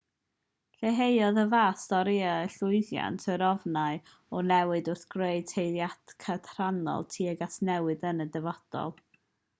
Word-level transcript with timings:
lleihaodd 0.83 1.35
y 1.41 1.43
fath 1.51 1.81
storïau 1.81 2.47
llwyddiant 2.53 3.27
yr 3.35 3.45
ofnau 3.49 4.01
o 4.39 4.43
newid 4.53 4.89
wrth 4.95 5.05
greu 5.17 5.45
tueddiad 5.53 6.17
cadarnhaol 6.25 7.09
tuag 7.17 7.45
at 7.49 7.63
newid 7.71 8.09
yn 8.15 8.25
y 8.27 8.29
dyfodol 8.39 8.99